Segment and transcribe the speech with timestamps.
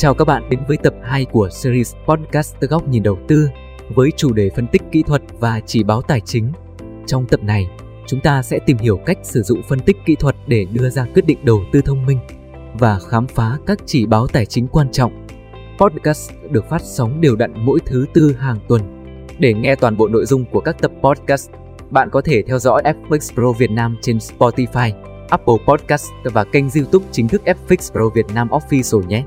[0.00, 3.48] Chào các bạn đến với tập 2 của series podcast từ góc nhìn đầu tư
[3.94, 6.52] với chủ đề phân tích kỹ thuật và chỉ báo tài chính.
[7.06, 7.68] Trong tập này,
[8.06, 11.06] chúng ta sẽ tìm hiểu cách sử dụng phân tích kỹ thuật để đưa ra
[11.14, 12.18] quyết định đầu tư thông minh
[12.78, 15.26] và khám phá các chỉ báo tài chính quan trọng.
[15.78, 18.82] Podcast được phát sóng đều đặn mỗi thứ tư hàng tuần.
[19.38, 21.50] Để nghe toàn bộ nội dung của các tập podcast,
[21.90, 24.92] bạn có thể theo dõi FX Pro Việt Nam trên Spotify,
[25.28, 29.24] Apple Podcast và kênh YouTube chính thức FX Pro Việt Nam Official nhé.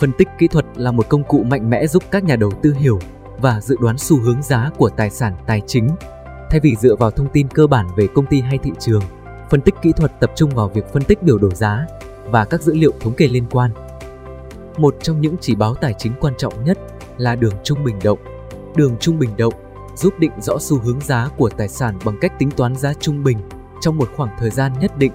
[0.00, 2.74] Phân tích kỹ thuật là một công cụ mạnh mẽ giúp các nhà đầu tư
[2.78, 2.98] hiểu
[3.38, 5.88] và dự đoán xu hướng giá của tài sản tài chính.
[6.50, 9.02] Thay vì dựa vào thông tin cơ bản về công ty hay thị trường,
[9.50, 11.86] phân tích kỹ thuật tập trung vào việc phân tích biểu đồ giá
[12.24, 13.70] và các dữ liệu thống kê liên quan.
[14.76, 16.78] Một trong những chỉ báo tài chính quan trọng nhất
[17.16, 18.18] là đường trung bình động.
[18.76, 19.54] Đường trung bình động
[19.96, 23.24] giúp định rõ xu hướng giá của tài sản bằng cách tính toán giá trung
[23.24, 23.38] bình
[23.80, 25.12] trong một khoảng thời gian nhất định.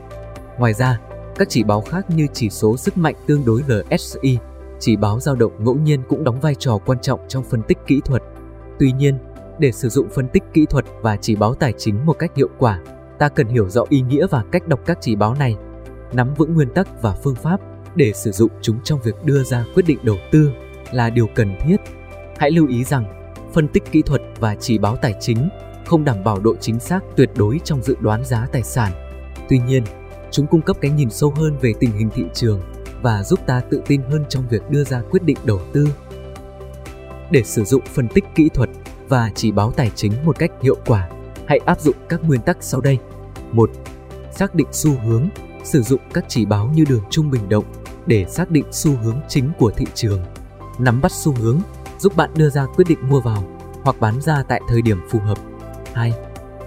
[0.58, 1.00] Ngoài ra,
[1.36, 4.38] các chỉ báo khác như chỉ số sức mạnh tương đối RSI
[4.80, 7.78] chỉ báo dao động ngẫu nhiên cũng đóng vai trò quan trọng trong phân tích
[7.88, 8.24] kỹ thuật.
[8.80, 9.18] Tuy nhiên,
[9.60, 12.50] để sử dụng phân tích kỹ thuật và chỉ báo tài chính một cách hiệu
[12.58, 12.82] quả,
[13.20, 15.56] ta cần hiểu rõ ý nghĩa và cách đọc các chỉ báo này,
[16.14, 17.60] nắm vững nguyên tắc và phương pháp
[17.96, 20.52] để sử dụng chúng trong việc đưa ra quyết định đầu tư
[20.92, 21.78] là điều cần thiết.
[22.38, 25.50] Hãy lưu ý rằng, phân tích kỹ thuật và chỉ báo tài chính
[25.86, 28.92] không đảm bảo độ chính xác tuyệt đối trong dự đoán giá tài sản.
[29.50, 29.84] Tuy nhiên,
[30.32, 32.62] chúng cung cấp cái nhìn sâu hơn về tình hình thị trường
[33.02, 35.88] và giúp ta tự tin hơn trong việc đưa ra quyết định đầu tư.
[37.32, 38.70] Để sử dụng phân tích kỹ thuật
[39.10, 41.10] và chỉ báo tài chính một cách hiệu quả,
[41.48, 43.00] hãy áp dụng các nguyên tắc sau đây.
[43.52, 43.70] 1.
[44.32, 45.30] Xác định xu hướng,
[45.64, 47.66] sử dụng các chỉ báo như đường trung bình động
[48.06, 50.24] để xác định xu hướng chính của thị trường.
[50.80, 51.60] Nắm bắt xu hướng
[52.00, 53.44] giúp bạn đưa ra quyết định mua vào
[53.84, 55.38] hoặc bán ra tại thời điểm phù hợp.
[55.94, 56.14] 2.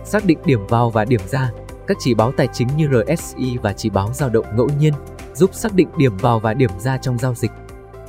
[0.05, 1.51] Xác định điểm vào và điểm ra,
[1.87, 4.95] các chỉ báo tài chính như RSI và chỉ báo dao động ngẫu nhiên
[5.35, 7.51] giúp xác định điểm vào và điểm ra trong giao dịch.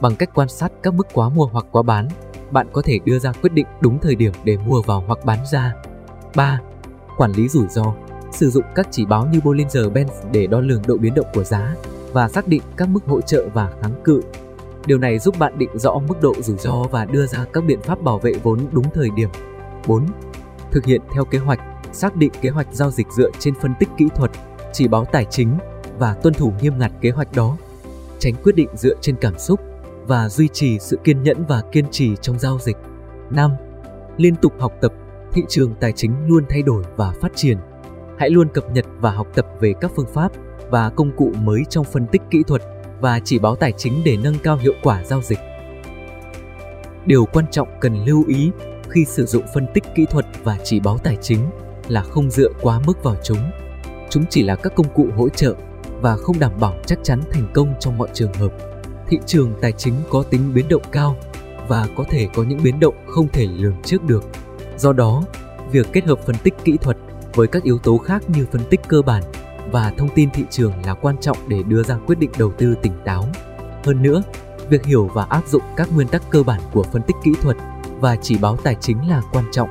[0.01, 2.07] Bằng cách quan sát các mức quá mua hoặc quá bán,
[2.51, 5.39] bạn có thể đưa ra quyết định đúng thời điểm để mua vào hoặc bán
[5.51, 5.73] ra.
[6.35, 6.59] 3.
[7.17, 7.93] Quản lý rủi ro
[8.31, 11.43] Sử dụng các chỉ báo như Bollinger Bands để đo lường độ biến động của
[11.43, 11.75] giá
[12.13, 14.21] và xác định các mức hỗ trợ và kháng cự.
[14.85, 17.81] Điều này giúp bạn định rõ mức độ rủi ro và đưa ra các biện
[17.81, 19.29] pháp bảo vệ vốn đúng thời điểm.
[19.87, 20.05] 4.
[20.71, 21.59] Thực hiện theo kế hoạch,
[21.93, 24.31] xác định kế hoạch giao dịch dựa trên phân tích kỹ thuật,
[24.73, 25.57] chỉ báo tài chính
[26.01, 27.57] và tuân thủ nghiêm ngặt kế hoạch đó,
[28.19, 29.59] tránh quyết định dựa trên cảm xúc
[30.07, 32.77] và duy trì sự kiên nhẫn và kiên trì trong giao dịch.
[33.29, 33.51] 5.
[34.17, 34.93] Liên tục học tập,
[35.31, 37.57] thị trường tài chính luôn thay đổi và phát triển.
[38.17, 40.31] Hãy luôn cập nhật và học tập về các phương pháp
[40.69, 42.61] và công cụ mới trong phân tích kỹ thuật
[43.01, 45.39] và chỉ báo tài chính để nâng cao hiệu quả giao dịch.
[47.05, 48.51] Điều quan trọng cần lưu ý
[48.89, 51.39] khi sử dụng phân tích kỹ thuật và chỉ báo tài chính
[51.87, 53.51] là không dựa quá mức vào chúng.
[54.09, 55.55] Chúng chỉ là các công cụ hỗ trợ
[56.01, 58.51] và không đảm bảo chắc chắn thành công trong mọi trường hợp.
[59.07, 61.15] Thị trường tài chính có tính biến động cao
[61.67, 64.23] và có thể có những biến động không thể lường trước được.
[64.77, 65.23] Do đó,
[65.71, 66.97] việc kết hợp phân tích kỹ thuật
[67.33, 69.23] với các yếu tố khác như phân tích cơ bản
[69.71, 72.75] và thông tin thị trường là quan trọng để đưa ra quyết định đầu tư
[72.81, 73.27] tỉnh táo.
[73.85, 74.23] Hơn nữa,
[74.69, 77.57] việc hiểu và áp dụng các nguyên tắc cơ bản của phân tích kỹ thuật
[77.99, 79.69] và chỉ báo tài chính là quan trọng.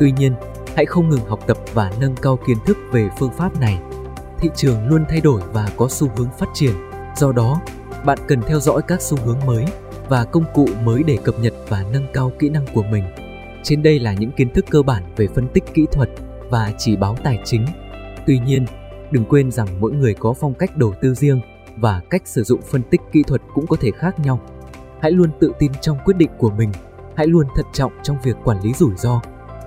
[0.00, 0.34] Tuy nhiên,
[0.76, 3.78] hãy không ngừng học tập và nâng cao kiến thức về phương pháp này
[4.44, 6.74] thị trường luôn thay đổi và có xu hướng phát triển.
[7.16, 7.60] Do đó,
[8.04, 9.64] bạn cần theo dõi các xu hướng mới
[10.08, 13.04] và công cụ mới để cập nhật và nâng cao kỹ năng của mình.
[13.62, 16.08] Trên đây là những kiến thức cơ bản về phân tích kỹ thuật
[16.50, 17.66] và chỉ báo tài chính.
[18.26, 18.66] Tuy nhiên,
[19.10, 21.40] đừng quên rằng mỗi người có phong cách đầu tư riêng
[21.76, 24.40] và cách sử dụng phân tích kỹ thuật cũng có thể khác nhau.
[25.00, 26.72] Hãy luôn tự tin trong quyết định của mình,
[27.16, 29.20] hãy luôn thận trọng trong việc quản lý rủi ro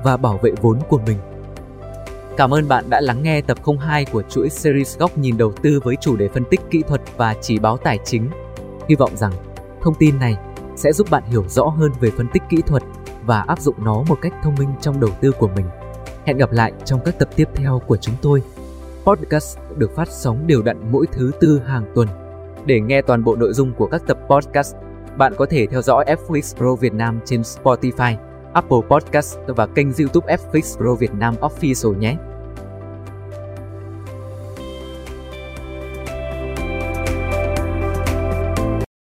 [0.04, 1.18] và bảo vệ vốn của mình
[2.38, 5.80] Cảm ơn bạn đã lắng nghe tập 02 của chuỗi series góc nhìn đầu tư
[5.84, 8.30] với chủ đề phân tích kỹ thuật và chỉ báo tài chính.
[8.90, 9.32] Hy vọng rằng
[9.82, 10.36] thông tin này
[10.76, 12.84] sẽ giúp bạn hiểu rõ hơn về phân tích kỹ thuật
[13.26, 15.66] và áp dụng nó một cách thông minh trong đầu tư của mình.
[16.26, 18.42] Hẹn gặp lại trong các tập tiếp theo của chúng tôi.
[19.06, 22.08] Podcast được phát sóng đều đặn mỗi thứ tư hàng tuần.
[22.66, 24.76] Để nghe toàn bộ nội dung của các tập podcast,
[25.18, 28.16] bạn có thể theo dõi FX Pro Việt Nam trên Spotify,
[28.54, 32.16] Apple Podcast và kênh YouTube FX Pro Việt Nam Official nhé.